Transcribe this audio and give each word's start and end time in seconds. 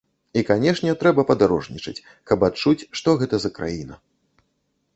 І, 0.39 0.43
канечне, 0.49 0.93
трэба 1.03 1.25
падарожнічаць, 1.31 2.03
каб 2.31 2.47
адчуць, 2.49 2.83
што 3.01 3.09
гэта 3.23 3.35
за 3.47 3.55
краіна. 3.61 3.95